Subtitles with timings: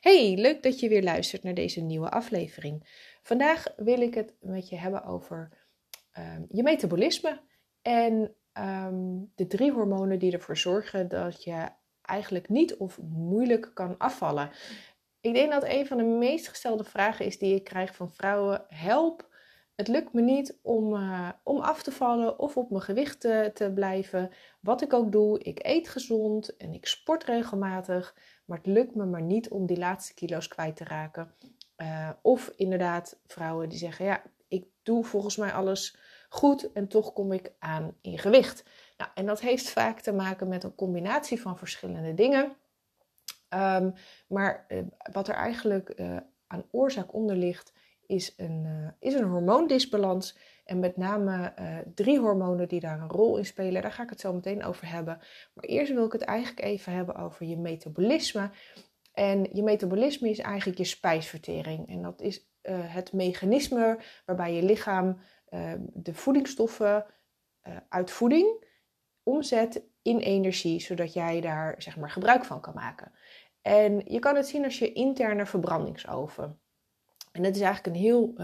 [0.00, 2.86] Hey, leuk dat je weer luistert naar deze nieuwe aflevering.
[3.22, 5.48] Vandaag wil ik het met je hebben over
[6.12, 7.40] ehm, je metabolisme
[7.82, 11.68] en ehm, de drie hormonen die ervoor zorgen dat je
[12.02, 14.50] eigenlijk niet of moeilijk kan afvallen.
[15.20, 18.64] Ik denk dat een van de meest gestelde vragen is die ik krijg van vrouwen:
[18.68, 19.34] help.
[19.74, 23.50] Het lukt me niet om, uh, om af te vallen of op mijn gewicht te,
[23.54, 24.30] te blijven.
[24.60, 28.14] Wat ik ook doe, ik eet gezond en ik sport regelmatig.
[28.46, 31.34] Maar het lukt me maar niet om die laatste kilo's kwijt te raken.
[31.76, 35.96] Uh, of inderdaad vrouwen die zeggen, ja, ik doe volgens mij alles
[36.28, 38.64] goed en toch kom ik aan in gewicht.
[38.96, 42.56] Nou, en dat heeft vaak te maken met een combinatie van verschillende dingen.
[43.54, 43.94] Um,
[44.26, 46.16] maar uh, wat er eigenlijk uh,
[46.46, 47.72] aan oorzaak onder ligt,
[48.06, 50.38] is een, is een hormoondisbalans.
[50.64, 53.82] En met name uh, drie hormonen die daar een rol in spelen.
[53.82, 55.18] Daar ga ik het zo meteen over hebben.
[55.54, 58.50] Maar eerst wil ik het eigenlijk even hebben over je metabolisme.
[59.12, 61.88] En je metabolisme is eigenlijk je spijsvertering.
[61.88, 65.18] En dat is uh, het mechanisme waarbij je lichaam
[65.92, 67.06] de voedingsstoffen
[67.88, 68.64] uit voeding
[69.22, 73.12] omzet in energie, zodat jij daar zeg maar, gebruik van kan maken.
[73.62, 76.60] En je kan het zien als je interne verbrandingsoven.
[77.36, 78.34] En dat is eigenlijk een heel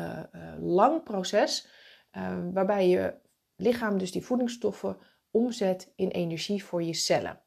[0.61, 1.69] lang proces
[2.12, 3.15] Ehm, waarbij je
[3.57, 4.97] lichaam dus die voedingsstoffen
[5.31, 7.41] omzet in energie voor je cellen.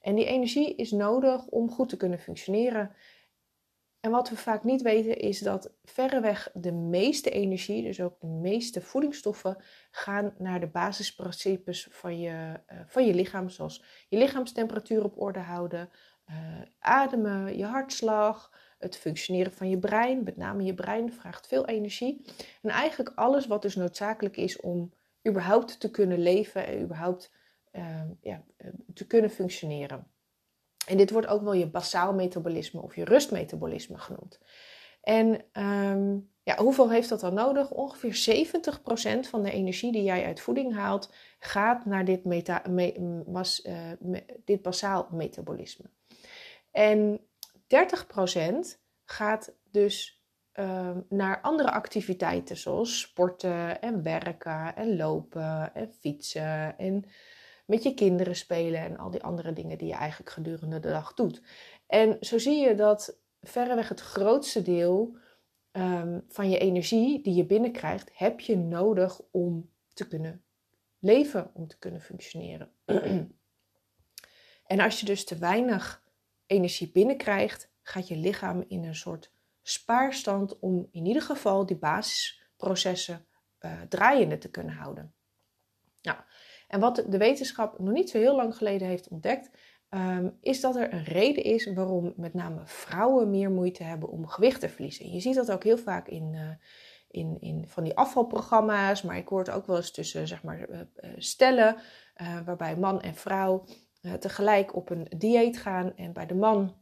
[0.00, 2.94] En die energie is nodig om goed te kunnen functioneren.
[4.00, 8.26] En wat we vaak niet weten is dat verreweg de meeste energie, dus ook de
[8.26, 9.56] meeste voedingsstoffen,
[9.90, 13.48] gaan naar de basisprincipes van je, van je lichaam.
[13.48, 15.90] Zoals je lichaamstemperatuur op orde houden,
[16.78, 22.24] ademen, je hartslag, het functioneren van je brein, met name je brein, vraagt veel energie.
[22.62, 24.92] En eigenlijk alles wat dus noodzakelijk is om
[25.28, 27.32] überhaupt te kunnen leven en überhaupt
[27.72, 30.06] uh, ja, eh, te kunnen functioneren.
[30.86, 34.40] En dit wordt ook wel je basaal metabolisme of je rustmetabolisme genoemd.
[35.00, 37.70] En um, ja, hoeveel heeft dat dan nodig?
[37.70, 38.46] Ongeveer
[39.24, 43.64] 70% van de energie die jij uit voeding haalt, gaat naar dit, meta, me, mas,
[43.64, 45.84] uh, me, dit basaal metabolisme.
[46.70, 47.20] En
[47.62, 48.79] 30%
[49.10, 50.22] gaat dus
[50.54, 57.04] uh, naar andere activiteiten zoals sporten en werken en lopen en fietsen en
[57.66, 61.14] met je kinderen spelen en al die andere dingen die je eigenlijk gedurende de dag
[61.14, 61.42] doet.
[61.86, 65.16] En zo zie je dat verreweg het grootste deel
[65.72, 70.44] um, van je energie die je binnenkrijgt, heb je nodig om te kunnen
[70.98, 72.70] leven, om te kunnen functioneren.
[74.66, 76.02] en als je dus te weinig
[76.46, 83.26] energie binnenkrijgt, gaat je lichaam in een soort spaarstand om in ieder geval die basisprocessen
[83.60, 85.14] uh, draaiende te kunnen houden.
[86.02, 86.18] Nou,
[86.68, 89.50] en wat de wetenschap nog niet zo heel lang geleden heeft ontdekt,
[89.90, 94.26] um, is dat er een reden is waarom met name vrouwen meer moeite hebben om
[94.26, 95.12] gewicht te verliezen.
[95.12, 96.50] Je ziet dat ook heel vaak in, uh,
[97.08, 100.68] in, in van die afvalprogramma's, maar ik hoor het ook wel eens tussen zeg maar,
[100.68, 100.80] uh,
[101.16, 101.76] stellen,
[102.44, 103.64] waarbij man en vrouw
[104.18, 106.74] tegelijk op een dieet gaan en bij de man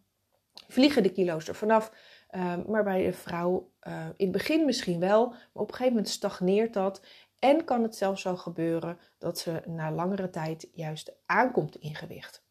[0.69, 1.93] vliegen de kilo's er vanaf.
[2.31, 5.93] Uh, maar bij de vrouw uh, in het begin misschien wel, maar op een gegeven
[5.93, 7.03] moment stagneert dat.
[7.39, 12.45] En kan het zelfs zo gebeuren dat ze na langere tijd juist aankomt in gewicht.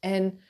[0.00, 0.40] En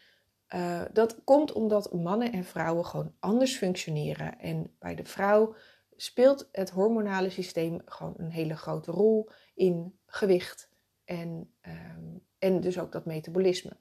[0.55, 4.39] uh, dat komt omdat mannen en vrouwen gewoon anders functioneren.
[4.39, 5.55] En bij de vrouw
[5.97, 10.71] speelt het hormonale systeem gewoon een hele grote rol in gewicht
[11.05, 13.77] en, um, en dus ook dat metabolisme.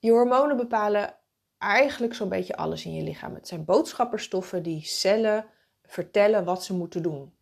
[0.00, 1.14] Je hormonen bepalen
[1.58, 3.34] eigenlijk zo'n beetje alles in je lichaam.
[3.34, 5.46] Het zijn boodschapperstoffen die cellen
[5.82, 7.34] vertellen wat ze moeten doen.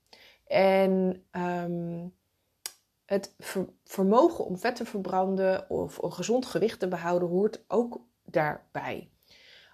[0.46, 2.14] En um,
[3.04, 3.34] het
[3.84, 9.10] vermogen om vet te verbranden of een gezond gewicht te behouden hoort ook daarbij.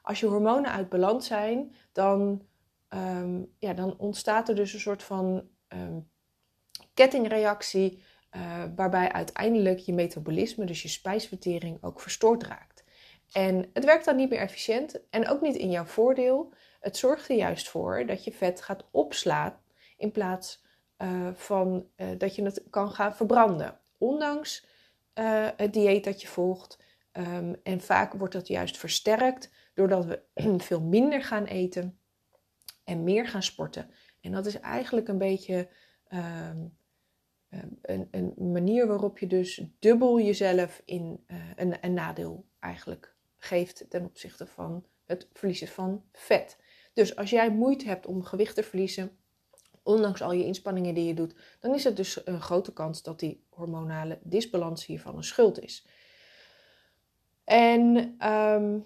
[0.03, 2.47] Als je hormonen uit balans zijn, dan,
[2.89, 6.11] um, ja, dan ontstaat er dus een soort van um,
[6.95, 8.03] kettingreactie.
[8.37, 12.74] Uh, waarbij uiteindelijk je metabolisme, dus je spijsvertering, ook verstoord raakt.
[13.35, 16.53] En het werkt dan niet meer efficiënt en ook niet in jouw voordeel.
[16.81, 19.61] Het zorgt er juist voor dat je vet gaat opslaan
[19.97, 20.65] in plaats
[20.99, 23.81] uh, van uh, dat je het kan gaan verbranden.
[23.99, 24.67] Ondanks
[25.15, 26.79] uh, het dieet dat je volgt.
[27.13, 30.23] Um, en vaak wordt dat juist versterkt doordat we
[30.69, 31.99] veel minder gaan eten
[32.85, 33.91] en meer gaan sporten.
[34.21, 35.69] En dat is eigenlijk een beetje
[36.09, 36.77] um,
[37.83, 41.25] een, een, manier waarop je dus dubbel jezelf in
[41.57, 43.14] een, een nadeel eigenlijk
[43.45, 46.59] geeft ten opzichte van het verliezen van vet.
[46.93, 49.17] Dus als jij moeite hebt om gewicht te verliezen,
[49.83, 53.21] ondanks al je inspanningen die je doet, dan is het dus een grote kans dat
[53.21, 55.87] die hormonale disbalans hiervan een schuld is.
[57.45, 58.79] En ehm,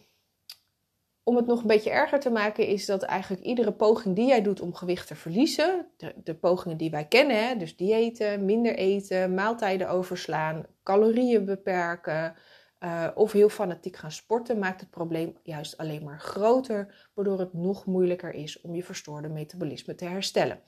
[1.23, 4.43] om het nog een beetje erger te maken, is dat eigenlijk iedere poging die jij
[4.43, 9.35] doet om gewicht te verliezen, de, de pogingen die wij kennen, dus diëten, minder eten,
[9.35, 12.35] maaltijden overslaan, calorieën beperken
[12.81, 17.53] uh, of heel fanatiek gaan sporten, maakt het probleem juist alleen maar groter, waardoor het
[17.53, 20.61] nog moeilijker is om je verstoorde metabolisme te herstellen.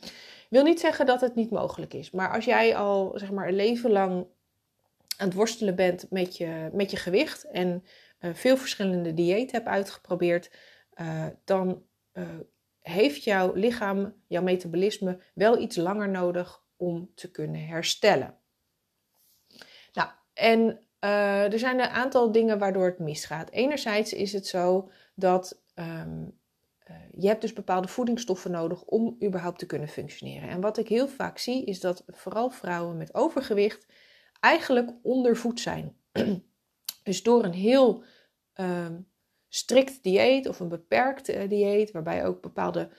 [0.48, 3.54] Wil niet zeggen dat het niet mogelijk is, maar als jij al zeg maar een
[3.54, 4.26] leven lang
[5.16, 7.84] aan het worstelen bent met je, met je gewicht en
[8.20, 10.50] uh, veel verschillende diëten hebt uitgeprobeerd,
[10.94, 11.82] uh, dan
[12.80, 18.38] heeft jouw lichaam, jouw metabolisme wel iets langer nodig om te kunnen herstellen.
[19.92, 23.50] Nou, en er zijn een aantal dingen waardoor het misgaat.
[23.50, 26.38] Enerzijds is het zo dat um,
[27.10, 30.48] je hebt dus bepaalde voedingsstoffen nodig om überhaupt te kunnen functioneren.
[30.48, 33.86] En wat ik heel vaak zie is dat vooral vrouwen met overgewicht
[34.40, 35.96] eigenlijk ondervoed zijn.
[37.02, 38.04] dus door een heel
[38.54, 39.08] um,
[39.48, 42.90] strikt dieet of een beperkt uh, dieet, waarbij ook bepaalde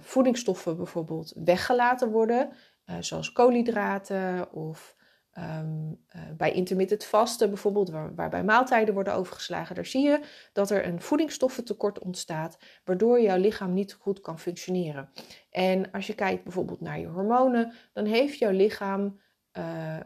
[0.00, 2.52] voedingsstoffen bijvoorbeeld weggelaten worden,
[3.00, 4.96] zoals koolhydraten of
[5.38, 6.04] um,
[6.36, 10.20] bij intermittent vasten bijvoorbeeld, waar, waarbij maaltijden worden overgeslagen, daar zie je
[10.52, 15.10] dat er een voedingsstoffentekort ontstaat, waardoor jouw lichaam niet goed kan functioneren.
[15.50, 19.20] En als je kijkt bijvoorbeeld naar je hormonen, dan heeft jouw lichaam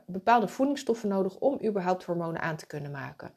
[0.06, 3.32] bepaalde voedingsstoffen nodig om überhaupt hormonen aan te kunnen maken.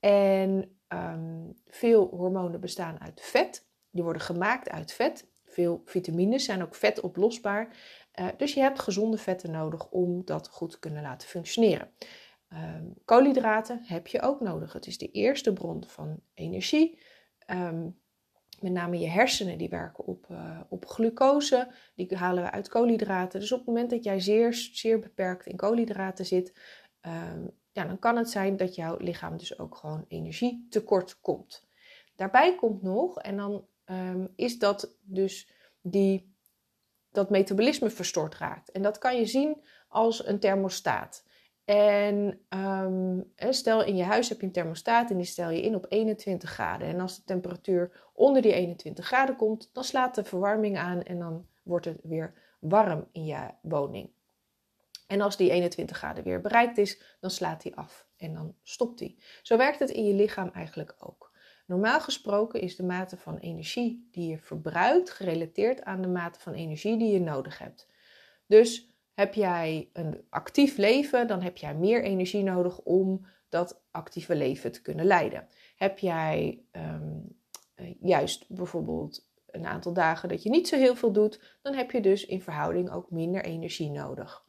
[0.00, 3.66] En um, veel hormonen bestaan uit vet.
[3.90, 5.30] Die worden gemaakt uit vet.
[5.44, 7.76] Veel vitamines zijn ook vetoplosbaar.
[8.20, 11.90] Uh, dus je hebt gezonde vetten nodig om dat goed te kunnen laten functioneren.
[12.52, 14.72] Um, koolhydraten heb je ook nodig.
[14.72, 16.98] Het is de eerste bron van energie.
[17.46, 18.00] Um,
[18.60, 21.72] met name je hersenen die werken op, uh, op glucose.
[21.94, 23.40] Die halen we uit koolhydraten.
[23.40, 26.58] Dus op het moment dat jij zeer, zeer beperkt in koolhydraten zit,
[27.00, 31.68] um, ja, dan kan het zijn dat jouw lichaam dus ook gewoon energietekort komt.
[32.16, 33.66] Daarbij komt nog, en dan
[34.36, 35.50] is dat dus
[35.80, 36.31] die,
[37.12, 38.70] dat metabolisme verstoord raakt.
[38.70, 41.24] En dat kan je zien als een thermostaat.
[41.64, 45.74] En um, stel in je huis heb je een thermostaat en die stel je in
[45.74, 46.88] op 21 graden.
[46.88, 51.18] En als de temperatuur onder die 21 graden komt, dan slaat de verwarming aan en
[51.18, 54.10] dan wordt het weer warm in je woning.
[55.06, 59.00] En als die 21 graden weer bereikt is, dan slaat hij af en dan stopt
[59.00, 59.16] hij.
[59.42, 61.31] Zo werkt het in je lichaam eigenlijk ook.
[61.72, 66.52] Normaal gesproken is de mate van energie die je verbruikt gerelateerd aan de mate van
[66.52, 67.88] energie die je nodig hebt.
[68.46, 74.34] Dus heb jij een actief leven, dan heb jij meer energie nodig om dat actieve
[74.34, 75.48] leven te kunnen leiden.
[75.76, 77.38] Heb jij um,
[78.00, 82.00] juist bijvoorbeeld een aantal dagen dat je niet zo heel veel doet, dan heb je
[82.00, 84.44] dus in verhouding ook minder energie nodig.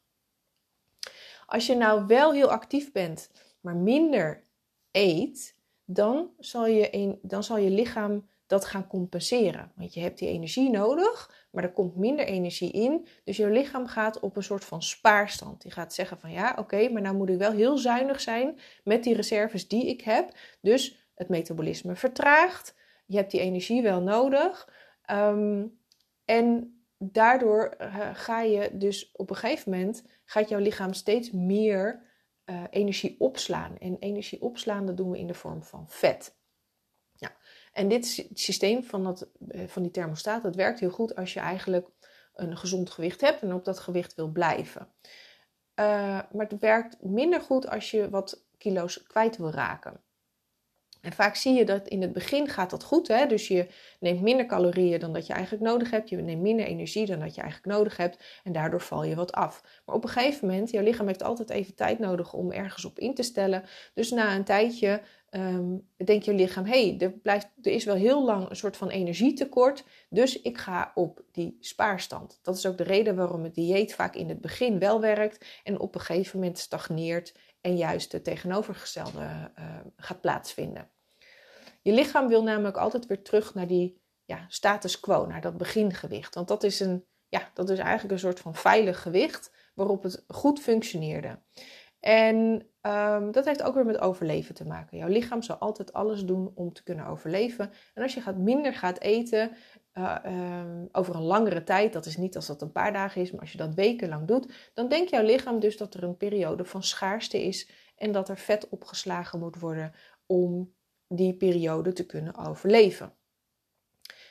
[1.46, 3.32] Als je nou wel heel actief bent,
[3.62, 4.44] maar minder
[4.92, 9.72] eet, dan zal je, een, dan zal je lichaam dat gaan compenseren.
[9.76, 13.08] Want je hebt die energie nodig, maar er komt minder energie in.
[13.24, 15.62] Dus je lichaam gaat op een soort van spaarstand.
[15.62, 19.04] Die gaat zeggen van ja, oké, maar nou moet ik wel heel zuinig zijn met
[19.04, 20.38] die reserves die ik heb.
[20.62, 22.76] Dus het metabolisme vertraagt.
[23.06, 24.70] Je hebt die energie wel nodig.
[25.12, 25.80] Um,
[26.26, 32.02] en daardoor eh, ga je dus op een gegeven moment, gaat jouw lichaam steeds meer
[32.54, 33.78] uh, energie opslaan.
[33.78, 36.36] En energie opslaan, dat doen we in de vorm van vet.
[37.74, 41.40] En dit systeem van, dat, eh, van die thermostaat, dat werkt heel goed als je
[41.40, 41.88] eigenlijk
[42.34, 44.88] een gezond gewicht hebt en op dat gewicht wil blijven.
[45.80, 45.86] Uh,
[46.32, 50.03] maar het werkt minder goed als je wat kilo's kwijt wil raken.
[51.04, 53.08] En vaak zie je dat in het begin gaat dat goed.
[53.08, 53.26] Hè?
[53.26, 53.68] Dus je
[54.00, 56.10] neemt minder calorieën dan dat je eigenlijk nodig hebt.
[56.10, 58.24] Je neemt minder energie dan dat je eigenlijk nodig hebt.
[58.44, 59.82] En daardoor val je wat af.
[59.86, 63.00] Maar op een gegeven moment, jouw lichaam heeft altijd even tijd nodig om ergens op
[63.00, 63.64] in te stellen.
[63.94, 67.14] Dus na een tijdje um, denkt je lichaam, hé, hey, er,
[67.62, 69.84] er is wel heel lang een soort van energietekort.
[70.10, 72.40] Dus ik ga op die spaarstand.
[72.42, 75.46] Dat is ook de reden waarom het dieet vaak in het begin wel werkt.
[75.64, 77.34] En op een gegeven moment stagneert
[77.64, 79.66] en juist het tegenovergestelde uh,
[79.96, 80.90] gaat plaatsvinden.
[81.82, 86.36] Je lichaam wil namelijk altijd weer terug naar die ja, status quo, naar dat begingewicht.
[86.36, 90.24] Want dat is, een, ja, dat is eigenlijk een soort van veilig gewicht waarop het
[90.28, 91.40] goed functioneerde.
[92.00, 94.98] En um, dat heeft ook weer met overleven te maken.
[94.98, 97.72] Jouw lichaam zal altijd alles doen om te kunnen overleven.
[97.94, 99.52] En als je gaat minder gaat eten
[99.94, 103.32] uh, um, over een langere tijd, dat is niet als dat een paar dagen is,
[103.32, 106.66] maar als je dat wekenlang doet, dan denkt jouw lichaam dus dat er een periode
[106.66, 109.94] van schaarste is en dat er vet opgeslagen moet worden
[110.26, 110.74] om
[111.08, 113.14] die periode te kunnen overleven.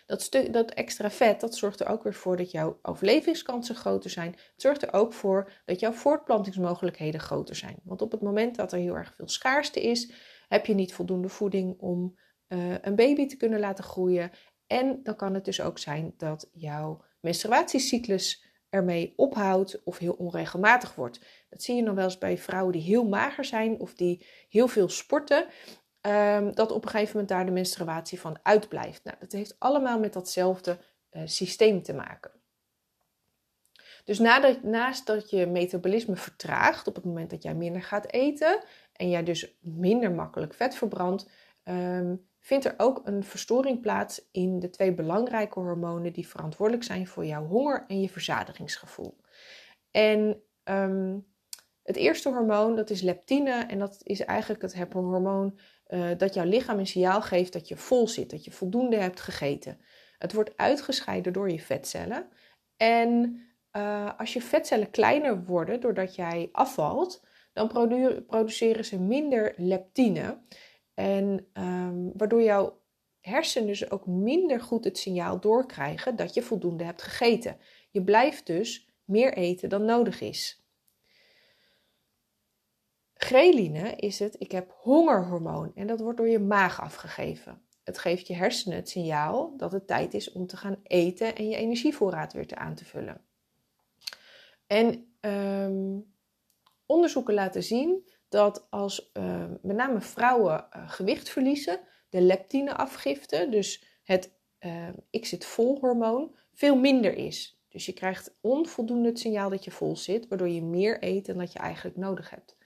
[0.06, 4.30] Dat, dat extra vet, dat zorgt er ook weer voor dat jouw overlevingskansen groter zijn.
[4.30, 7.76] Het zorgt er ook voor dat jouw voortplantingsmogelijkheden groter zijn.
[7.84, 10.12] Want op het moment dat er heel erg veel schaarste is,
[10.48, 14.30] Heb je niet voldoende voeding om eh, een baby te kunnen laten groeien?
[14.72, 20.94] En dan kan het dus ook zijn dat jouw menstruatiecyclus ermee ophoudt of heel onregelmatig
[20.94, 21.20] wordt.
[21.48, 24.68] Dat zie je nog wel eens bij vrouwen die heel mager zijn of die heel
[24.68, 25.46] veel sporten.
[26.00, 29.04] Ehm, dat op een gegeven moment daar de menstruatie van uitblijft.
[29.04, 30.78] Nou, dat heeft allemaal met datzelfde
[31.10, 32.30] uh, systeem te maken.
[34.04, 34.18] Dus
[34.62, 39.22] naast dat je metabolisme vertraagt op het moment dat jij minder gaat eten en jij
[39.22, 41.30] dus minder makkelijk vet verbrandt,
[41.62, 47.06] ehm, vindt er ook een verstoring plaats in de twee belangrijke hormonen die verantwoordelijk zijn
[47.06, 49.16] voor jouw honger en je verzadigingsgevoel.
[49.90, 51.18] En ehm,
[51.82, 55.58] het eerste hormoon, dat is leptine en dat is eigenlijk het hormoon
[55.88, 59.20] uh, dat jouw lichaam een signaal geeft dat je vol zit, dat je voldoende hebt
[59.20, 59.80] gegeten.
[60.18, 62.28] Het wordt uitgescheiden door je vetcellen
[62.76, 63.40] en
[63.76, 67.68] uh, als je vetcellen kleiner worden doordat jij afvalt, dan
[68.26, 70.38] produceren ze minder leptine.
[71.02, 72.80] En um, waardoor jouw
[73.20, 77.56] hersenen dus ook minder goed het signaal doorkrijgen dat je voldoende hebt gegeten.
[77.90, 80.66] Je blijft dus meer eten dan nodig is.
[83.14, 87.62] Greline is het ik heb hongerhormoon en dat wordt door je maag afgegeven.
[87.84, 91.48] Het geeft je hersenen het signaal dat het tijd is om te gaan eten en
[91.48, 93.20] je energievoorraad weer te aan te vullen.
[94.66, 96.14] En um,
[96.86, 103.84] onderzoeken laten zien dat als uh, met name vrouwen uh, gewicht verliezen, de leptineafgifte, dus
[104.04, 107.60] het uh, ik zit vol hormoon, veel minder is.
[107.68, 111.38] Dus je krijgt onvoldoende het signaal dat je vol zit, waardoor je meer eet dan
[111.38, 112.56] dat je eigenlijk nodig hebt.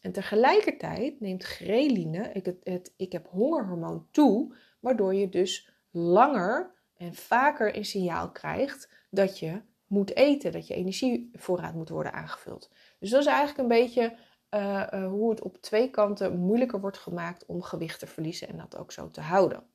[0.00, 6.74] En tegelijkertijd neemt greline, ik, het, het, ik heb hongerhormoon toe, waardoor je dus langer
[6.96, 12.70] en vaker een signaal krijgt dat je moet eten, dat je energievoorraad moet worden aangevuld.
[12.98, 14.16] Dus dat is eigenlijk een beetje
[14.50, 18.56] uh, uh, hoe het op twee kanten moeilijker wordt gemaakt om gewicht te verliezen en
[18.56, 19.66] dat ook zo te houden.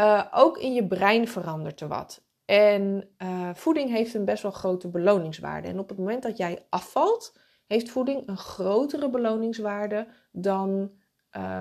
[0.00, 2.24] Uh, ook in je brein verandert er wat.
[2.44, 3.14] En
[3.54, 5.68] voeding heeft een best wel grote beloningswaarde.
[5.68, 10.92] En op het moment dat jij afvalt, heeft voeding een grotere beloningswaarde dan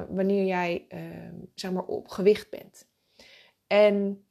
[0.10, 0.88] wanneer jij
[1.56, 2.88] zeg maar op gewicht bent.
[3.68, 4.26] En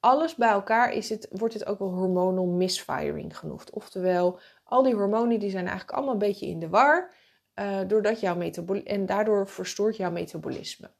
[0.00, 3.70] alles bij elkaar is het, wordt het ook wel hormonal misfiring genoemd.
[3.70, 4.40] Oftewel,
[4.70, 7.14] al die hormonen die zijn eigenlijk allemaal een beetje in de war.
[7.54, 8.40] Uh, doordat jouw
[8.84, 10.90] en daardoor verstoort jouw metabolisme.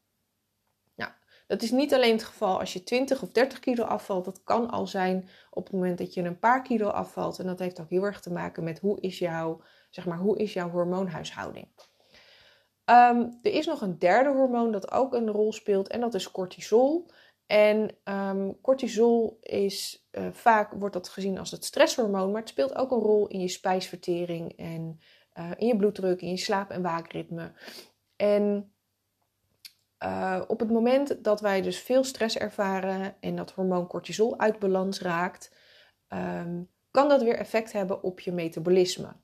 [0.95, 1.11] Nou,
[1.47, 4.25] dat is niet alleen het geval als je 20 of 30 kilo afvalt.
[4.25, 7.39] Dat kan al zijn op het moment dat je een paar kilo afvalt.
[7.39, 9.61] En dat heeft ook heel erg te maken met hoe is jouw,
[9.91, 11.69] zeg maar, hoe is jouw hormoonhuishouding.
[12.85, 16.31] Um, er is nog een derde hormoon dat ook een rol speelt en dat is
[16.31, 17.07] cortisol.
[17.51, 22.75] En um, cortisol is uh, vaak wordt dat gezien als het stresshormoon, maar het speelt
[22.75, 25.01] ook een rol in je spijsvertering en
[25.39, 27.53] uh, in je bloeddruk, in je slaap- en waakritme.
[28.17, 28.73] En
[30.05, 34.59] uh, op het moment dat wij dus veel stress ervaren en dat hormoon cortisol uit
[34.59, 35.57] balans raakt,
[36.09, 39.17] um, kan dat weer effect hebben op je metabolisme.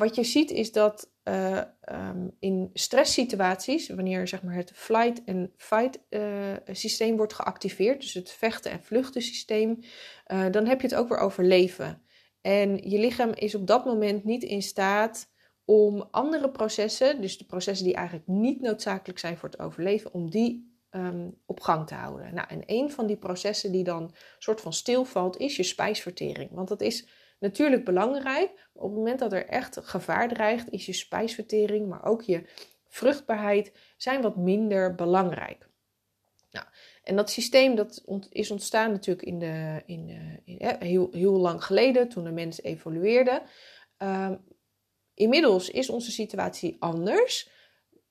[0.00, 5.48] Wat je ziet is dat uh, um, in stresssituaties, wanneer zeg maar, het flight and
[5.56, 9.78] fight uh, systeem wordt geactiveerd, dus het vechten en vluchten systeem,
[10.32, 12.02] uh, dan heb je het ook weer over leven.
[12.40, 15.30] En je lichaam is op dat moment niet in staat
[15.64, 20.30] om andere processen, dus de processen die eigenlijk niet noodzakelijk zijn voor het overleven, om
[20.30, 22.34] die um, op gang te houden.
[22.34, 26.50] Nou, en een van die processen die dan soort van stilvalt, is je spijsvertering.
[26.52, 27.06] Want dat is
[27.40, 28.68] natuurlijk belangrijk.
[28.72, 32.44] Op het moment dat er echt gevaar dreigt, is je spijsvertering, maar ook je
[32.86, 35.68] vruchtbaarheid zijn wat minder belangrijk.
[36.50, 36.66] Nou,
[37.02, 40.08] en dat systeem dat is ontstaan natuurlijk in de, in,
[40.44, 43.42] in, heel, heel lang geleden, toen de mens evolueerde.
[43.98, 44.44] Um,
[45.14, 47.50] inmiddels is onze situatie anders.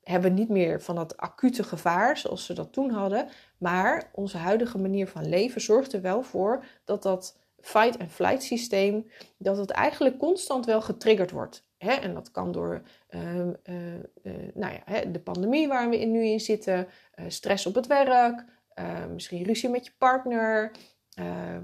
[0.02, 3.30] Hebben niet meer van dat acute gevaar zoals ze dat toen hadden.
[3.58, 8.44] Maar onze huidige manier van leven zorgt er wel voor dat dat fight- and flight
[8.44, 11.68] systeem, dat het eigenlijk constant wel getriggerd wordt.
[11.78, 16.26] En dat kan door uh, uh, uh, nou ja, de pandemie waar we in, nu
[16.26, 20.72] in zitten, eh, stress op het werk, eh, misschien ruzie met je partner,
[21.14, 21.58] eh,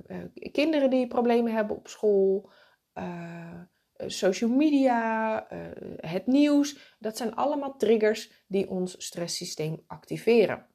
[0.52, 2.50] kinderen die problemen hebben op school,
[3.98, 5.48] social media,
[5.98, 6.96] het nieuws.
[7.00, 10.68] Dat zijn allemaal triggers die ons stresssysteem activeren.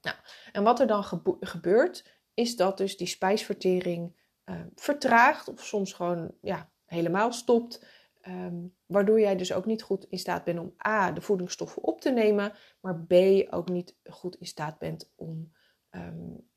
[0.00, 0.16] Nou,
[0.52, 1.04] en wat er dan
[1.40, 4.16] gebeurt, is dat dus die spijsvertering
[4.48, 7.86] uh, vertraagt of soms gewoon ja, helemaal stopt.
[8.28, 12.00] Um, waardoor jij dus ook niet goed in staat bent om A, de voedingsstoffen op
[12.00, 13.12] te nemen, maar B,
[13.50, 15.52] ook niet goed in staat bent om
[15.90, 16.48] um,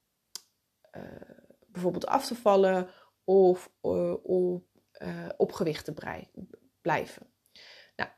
[0.92, 1.04] uh,
[1.68, 2.90] bijvoorbeeld af te vallen
[3.24, 4.66] of uh, op,
[5.38, 5.94] op gewicht te
[6.82, 7.34] blijven.
[7.96, 8.10] Nou,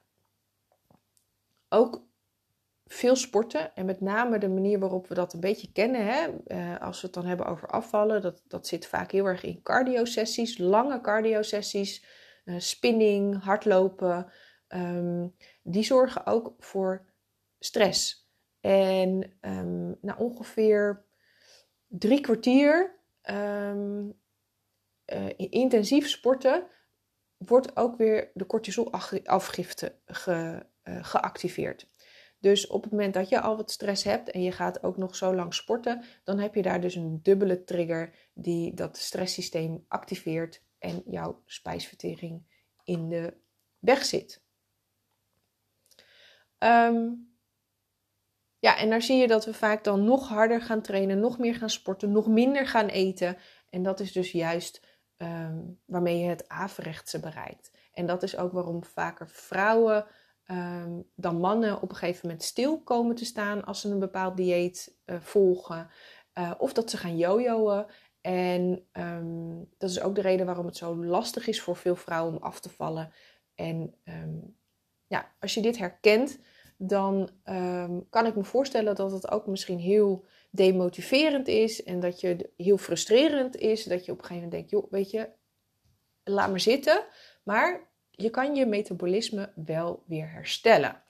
[2.93, 6.81] veel sporten en met name de manier waarop we dat een beetje kennen, hè, uh,
[6.81, 10.57] als we het dan hebben over afvallen, dat, dat zit vaak heel erg in cardio-sessies,
[10.57, 12.05] lange cardio-sessies,
[12.45, 14.31] uh, spinning, hardlopen.
[14.67, 17.05] Um, die zorgen ook voor
[17.59, 18.29] stress.
[18.61, 21.05] En um, na ongeveer
[21.87, 22.99] drie kwartier
[23.31, 24.13] um,
[25.05, 26.63] uh, intensief sporten
[27.37, 31.87] wordt ook weer de cortisolafgifte ge, geactiveerd.
[32.43, 35.15] Dus op het moment dat je al wat stress hebt en je gaat ook nog
[35.15, 40.63] zo lang sporten, dan heb je daar dus een dubbele trigger die dat stresssysteem activeert
[40.79, 42.43] en jouw spijsvertering
[42.83, 43.37] in de
[43.79, 44.43] weg zit.
[46.57, 47.31] Um,
[48.59, 51.55] ja, en daar zie je dat we vaak dan nog harder gaan trainen, nog meer
[51.55, 53.37] gaan sporten, nog minder gaan eten.
[53.69, 57.71] En dat is dus juist um, waarmee je het averechtse bereikt.
[57.93, 60.05] En dat is ook waarom vaker vrouwen
[60.47, 64.37] um, dan mannen op een gegeven moment stil komen te staan als ze een bepaald
[64.37, 65.89] dieet uh, volgen.
[66.37, 67.85] Uh, of dat ze gaan jojoen.
[68.21, 72.35] En um, dat is ook de reden waarom het zo lastig is voor veel vrouwen
[72.35, 73.13] om af te vallen.
[73.55, 73.95] En
[75.07, 76.39] ja, als je dit herkent,
[76.77, 77.29] dan
[78.09, 82.77] kan ik me voorstellen dat het ook misschien heel demotiverend is en dat je heel
[82.77, 83.83] frustrerend is.
[83.83, 85.29] Dat je op een gegeven moment denkt, joh, weet je,
[86.23, 87.05] laat maar zitten.
[87.43, 91.01] Maar je kan je metabolisme wel weer herstellen.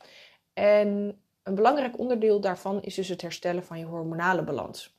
[0.53, 4.95] En een belangrijk onderdeel daarvan is dus het herstellen van je hormonale balans.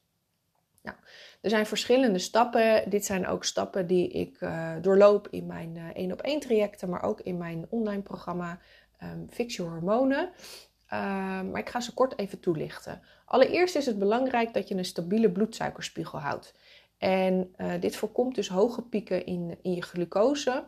[0.82, 0.96] Nou,
[1.40, 2.90] er zijn verschillende stappen.
[2.90, 7.02] Dit zijn ook stappen die ik uh, doorloop in mijn één op één trajecten, maar
[7.02, 8.58] ook in mijn online programma
[9.02, 10.22] um, Fix Je Hormonen.
[10.92, 13.02] Um, maar ik ga ze kort even toelichten.
[13.24, 16.54] Allereerst is het belangrijk dat je een stabiele bloedsuikerspiegel houdt.
[16.98, 20.64] En uh, dit voorkomt dus hoge pieken in, in je glucose.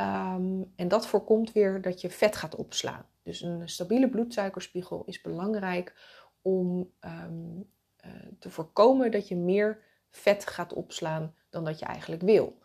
[0.00, 3.06] Um, en dat voorkomt weer dat je vet gaat opslaan.
[3.22, 5.94] Dus een stabiele bloedsuikerspiegel is belangrijk
[6.42, 7.70] om um,
[8.06, 12.58] uh, te voorkomen dat je meer vet gaat opslaan dan dat je eigenlijk wil.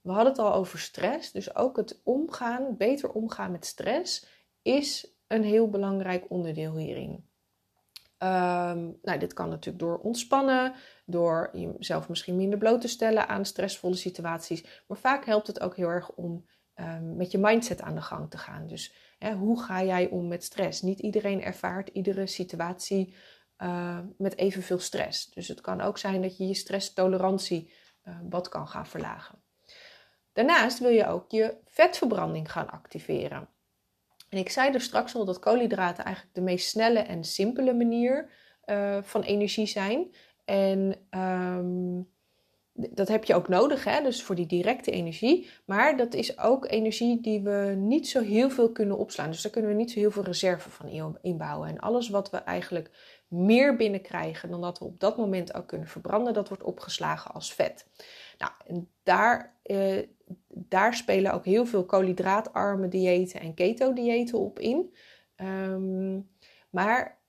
[0.00, 4.26] We hadden het al over stress, dus ook het omgaan, beter omgaan met stress,
[4.62, 7.10] is een heel belangrijk onderdeel hierin.
[8.18, 10.74] Um, nou, dit kan natuurlijk door ontspannen,
[11.06, 14.82] door jezelf misschien minder bloot te stellen aan stressvolle situaties.
[14.86, 16.44] Maar vaak helpt het ook heel erg om
[16.82, 18.66] um, met je mindset aan de gang te gaan.
[18.66, 20.82] Dus hè, hoe ga jij om met stress?
[20.82, 23.14] Niet iedereen ervaart iedere situatie
[23.58, 25.30] uh, met evenveel stress.
[25.30, 27.72] Dus het kan ook zijn dat je je stresstolerantie
[28.04, 29.42] uh, wat kan gaan verlagen.
[30.32, 33.48] Daarnaast wil je ook je vetverbranding gaan activeren.
[34.28, 38.30] En ik zei er straks al dat koolhydraten eigenlijk de meest snelle en simpele manier
[38.66, 40.14] uh, van energie zijn.
[40.44, 42.10] En um,
[42.72, 44.02] dat heb je ook nodig, hè?
[44.02, 45.50] dus voor die directe energie.
[45.64, 49.30] Maar dat is ook energie die we niet zo heel veel kunnen opslaan.
[49.30, 51.68] Dus daar kunnen we niet zo heel veel reserve van inbouwen.
[51.68, 52.90] En alles wat we eigenlijk
[53.28, 57.54] meer binnenkrijgen dan dat we op dat moment ook kunnen verbranden, dat wordt opgeslagen als
[57.54, 57.86] vet.
[58.38, 60.02] Nou, en daar, eh,
[60.48, 64.94] daar spelen ook heel veel koolhydraatarme diëten en keto-diëten op in.
[65.36, 66.30] Um,
[66.70, 67.20] maar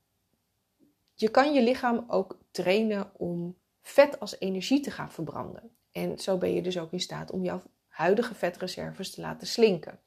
[1.14, 5.76] je kan je lichaam ook trainen om vet als energie te gaan verbranden.
[5.92, 10.00] En zo ben je dus ook in staat om jouw huidige vetreserves te laten slinken.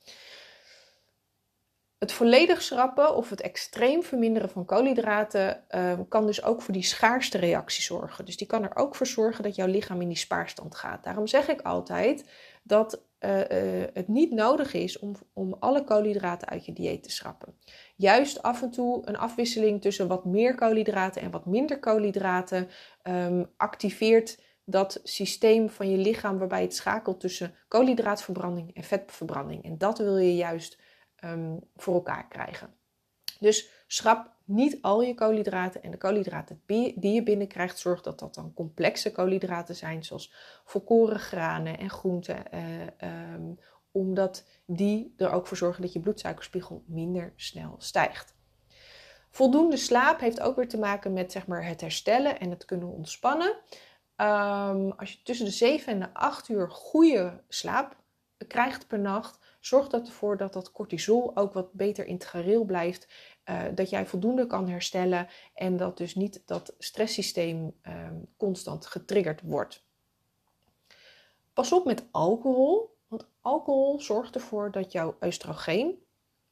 [1.99, 6.83] Het volledig schrappen of het extreem verminderen van koolhydraten uh, kan dus ook voor die
[6.83, 8.25] schaarste reactie zorgen.
[8.25, 11.05] Dus die kan er ook voor zorgen dat jouw lichaam in die spaarstand gaat.
[11.05, 12.31] Daarom zeg ik altijd
[12.62, 17.11] dat uh, uh, het niet nodig is om, om alle koolhydraten uit je dieet te
[17.11, 17.55] schrappen.
[17.97, 22.69] Juist af en toe een afwisseling tussen wat meer koolhydraten en wat minder koolhydraten
[23.03, 29.65] um, activeert dat systeem van je lichaam waarbij het schakelt tussen koolhydraatverbranding en vetverbranding.
[29.65, 30.79] En dat wil je juist
[31.25, 32.75] um, voor elkaar krijgen.
[33.41, 38.35] Dus schrap niet al je koolhydraten en de koolhydraten die je binnenkrijgt, zorg dat dat
[38.35, 40.33] dan complexe koolhydraten zijn, zoals
[40.64, 43.59] volkoren granen en groenten, uh, um,
[43.90, 48.35] omdat die er ook voor zorgen dat je bloedsuikerspiegel minder snel stijgt.
[49.31, 52.88] Voldoende slaap heeft ook weer te maken met zeg maar, het herstellen en het kunnen
[52.88, 53.57] ontspannen.
[54.16, 57.96] Um, als je tussen de 7 en de 8 uur goede slaap
[58.46, 62.64] krijgt per nacht, zorgt dat ervoor dat dat cortisol ook wat beter in het gareel
[62.64, 63.09] blijft.
[63.44, 69.40] Uh, dat jij voldoende kan herstellen en dat dus niet dat stresssysteem uh, constant getriggerd
[69.44, 69.85] wordt.
[71.53, 76.05] Pas op met alcohol, want alcohol zorgt ervoor dat jouw oestrogeen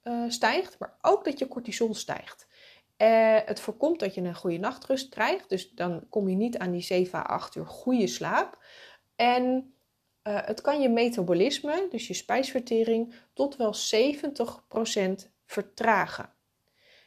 [0.02, 2.46] uh, stijgt, maar ook dat je cortisol stijgt.
[2.98, 6.70] Uh, het voorkomt dat je een goede nachtrust krijgt, dus dan kom je niet aan
[6.70, 8.58] die 7 à 8 uur goede slaap.
[9.16, 9.73] En
[10.28, 16.32] uh, het kan je metabolisme, dus je spijsvertering, tot wel 70% vertragen.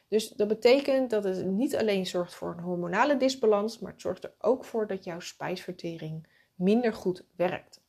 [0.08, 4.24] Dus dat betekent dat het niet alleen zorgt voor een hormonale disbalans, maar het zorgt
[4.24, 7.80] er ook voor dat jouw spijsvertering minder goed werkt.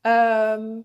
[0.00, 0.80] Ehm,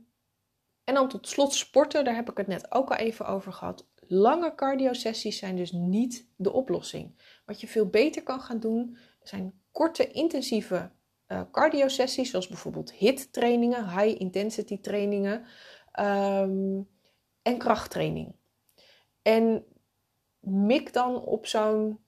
[0.84, 3.88] en dan tot slot sporten, daar heb ik het net ook al even over gehad.
[4.08, 7.15] Lange cardio-sessies zijn dus niet de oplossing.
[7.45, 10.91] Wat je veel beter kan gaan doen, zijn korte, intensieve
[11.31, 15.45] uh, cardio-sessies, zoals bijvoorbeeld HIT-trainingen, high-intensity trainingen
[15.99, 16.87] um,
[17.41, 18.35] en krachttraining.
[19.21, 19.65] En
[20.39, 21.99] mik dan op zo'n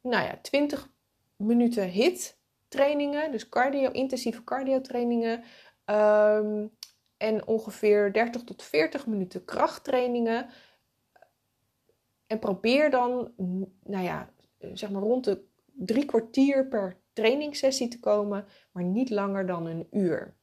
[0.00, 0.90] nou ja, 20
[1.36, 5.44] minuten HIT-trainingen, dus cardio, intensieve cardio-trainingen.
[5.84, 6.72] Um,
[7.22, 10.48] en ongeveer 30 tot 40 minuten krachttrainingen.
[12.26, 13.32] En probeer dan,
[13.82, 14.30] nou ja,
[14.72, 19.86] zeg maar rond de drie kwartier per trainingssessie te komen, maar niet langer dan een
[19.90, 20.36] uur.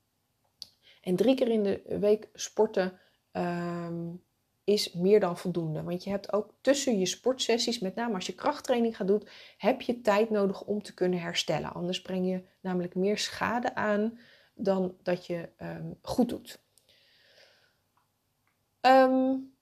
[1.02, 3.00] En drie keer in de week sporten
[3.32, 4.24] um,
[4.64, 5.84] is meer dan voldoende.
[5.84, 9.28] Want je hebt ook tussen je sportsessies, met name als je krachttraining gaat doen,
[9.58, 11.74] heb je tijd nodig om te kunnen herstellen.
[11.74, 14.20] Anders breng je namelijk meer schade aan
[14.54, 16.64] dan dat je um, goed doet.
[18.82, 19.54] Um,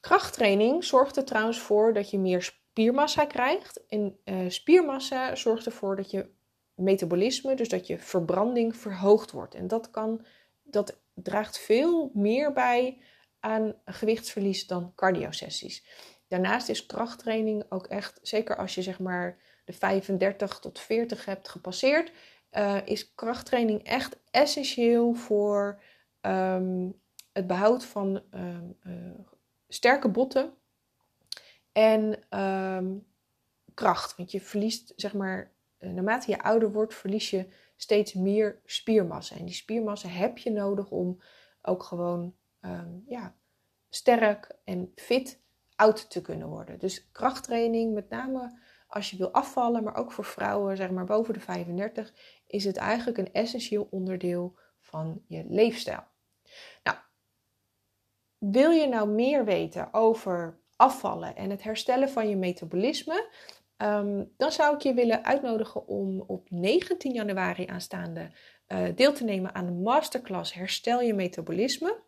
[0.00, 3.86] krachttraining zorgt er trouwens voor dat je meer spiermassa krijgt.
[3.86, 6.30] En uh, spiermassa zorgt ervoor dat je
[6.74, 9.54] metabolisme, dus dat je verbranding verhoogd wordt.
[9.54, 10.24] En dat, kan,
[10.62, 13.00] dat draagt veel meer bij
[13.40, 15.84] aan gewichtsverlies dan cardiosessies.
[16.28, 21.48] Daarnaast is krachttraining ook echt, zeker als je zeg maar de 35 tot 40 hebt
[21.48, 22.12] gepasseerd,
[22.52, 25.80] uh, is krachttraining echt essentieel voor
[26.20, 27.00] um,
[27.32, 28.94] het behoud van um, uh,
[29.68, 30.52] sterke botten
[31.72, 33.06] en um,
[33.74, 34.16] kracht.
[34.16, 35.53] Want je verliest, zeg maar,
[35.92, 39.36] naarmate je ouder wordt, verlies je steeds meer spiermassa.
[39.36, 41.22] En die spiermassa heb je nodig om
[41.62, 43.34] ook gewoon um, ja,
[43.88, 45.42] sterk en fit
[45.76, 46.78] oud te kunnen worden.
[46.78, 51.34] Dus krachttraining, met name als je wil afvallen, maar ook voor vrouwen, zeg maar boven
[51.34, 52.12] de 35,
[52.46, 56.02] is het eigenlijk een essentieel onderdeel van je leefstijl.
[56.82, 56.96] Nou,
[58.38, 63.28] wil je nou meer weten over afvallen en het herstellen van je metabolisme?
[63.78, 68.30] Um, dan zou ik je willen uitnodigen om op 19 januari aanstaande
[68.68, 72.02] uh, deel te nemen aan de masterclass Herstel je metabolisme.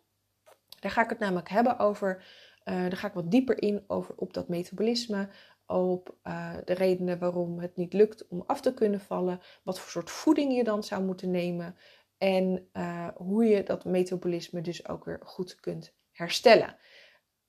[0.79, 2.15] Daar ga ik het namelijk hebben over,
[2.65, 5.29] uh, daar ga ik wat dieper in over op dat metabolisme,
[5.65, 9.89] op uh, de redenen waarom het niet lukt om af te kunnen vallen, wat voor
[9.89, 11.75] soort voeding je dan zou moeten nemen
[12.17, 12.69] en
[13.15, 16.77] hoe je dat metabolisme dus ook weer goed kunt herstellen.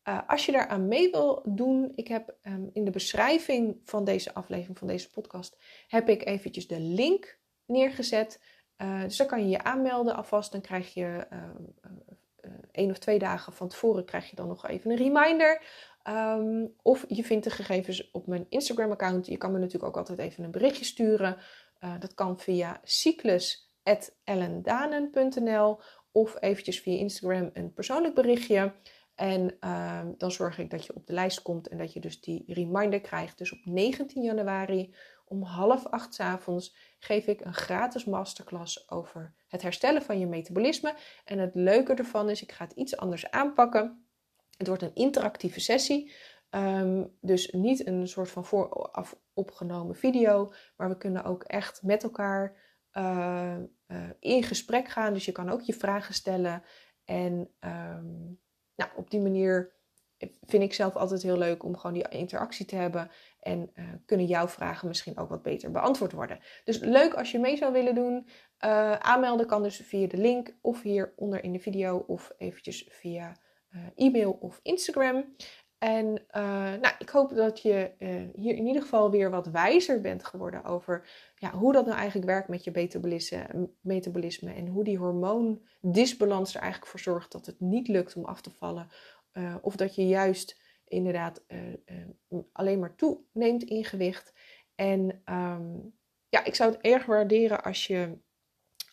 [0.08, 4.04] Uh, als je daar aan mee wil doen, ik heb um, in de beschrijving van
[4.04, 8.42] deze aflevering, van deze podcast, heb ik eventjes de link neergezet.
[8.78, 10.52] Uh, dus dan kan je je aanmelden alvast.
[10.52, 11.38] Dan krijg je uh,
[12.72, 15.62] één of twee dagen van tevoren krijg je dan nog even een reminder.
[16.08, 19.26] Um, of je vindt de gegevens op mijn Instagram-account.
[19.26, 21.36] Je kan me natuurlijk ook altijd even een berichtje sturen.
[21.98, 25.80] dat kan via cyclus.ellendanen.nl
[26.12, 28.72] of eventjes via Instagram een persoonlijk berichtje.
[29.18, 32.20] En uh, dan zorg ik dat je op de lijst komt en dat je dus
[32.20, 33.38] die reminder krijgt.
[33.38, 39.34] Dus op 19 januari om half acht s avonds geef ik een gratis masterclass over
[39.48, 40.94] het herstellen van je metabolisme.
[41.24, 44.06] En het leuke ervan is, ik ga het iets anders aanpakken.
[44.56, 46.12] Het wordt een interactieve sessie.
[46.50, 52.02] Um, dus niet een soort van vooraf opgenomen video, maar we kunnen ook echt met
[52.02, 52.56] elkaar
[52.92, 53.56] uh,
[53.88, 55.12] uh, in gesprek gaan.
[55.12, 56.62] Dus je kan ook je vragen stellen.
[57.04, 58.40] En um,
[58.78, 59.76] nou, op die manier
[60.46, 63.10] vind ik zelf altijd heel leuk om gewoon die interactie te hebben.
[63.40, 66.38] En uh, kunnen jouw vragen misschien ook wat beter beantwoord worden.
[66.64, 68.28] Dus leuk als je mee zou willen doen.
[68.64, 73.36] Uh, aanmelden kan dus via de link of hieronder in de video of eventjes via
[73.70, 75.34] uh, e-mail of Instagram.
[75.78, 80.00] En uh, nou, ik hoop dat je uh, hier in ieder geval weer wat wijzer
[80.00, 84.84] bent geworden over ja, hoe dat nou eigenlijk werkt met je metabolisme, metabolisme en hoe
[84.84, 88.88] die hormoondisbalans er eigenlijk voor zorgt dat het niet lukt om af te vallen.
[89.32, 91.44] Uh, of dat je juist inderdaad
[92.52, 94.32] alleen maar toeneemt in gewicht.
[94.74, 95.94] En um,
[96.28, 98.18] ja, ik zou het erg waarderen als je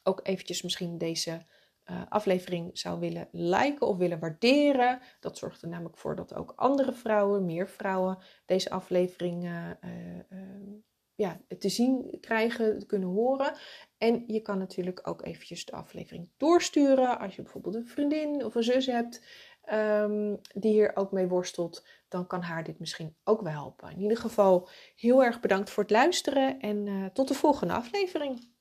[0.03, 1.45] ook eventjes misschien deze
[1.91, 4.99] uh, aflevering zou willen liken of willen waarderen.
[5.19, 9.69] Dat zorgt er namelijk voor dat ook andere vrouwen, meer vrouwen, deze aflevering uh,
[10.29, 10.73] uh,
[11.15, 13.53] ja, te zien krijgen, kunnen horen.
[13.97, 17.19] En je kan natuurlijk ook eventjes de aflevering doorsturen.
[17.19, 19.25] Als je bijvoorbeeld een vriendin of een zus hebt
[19.73, 23.91] um, die hier ook mee worstelt, dan kan haar dit misschien ook wel helpen.
[23.91, 28.53] In ieder geval heel erg bedankt voor het luisteren en tot de volgende aflevering.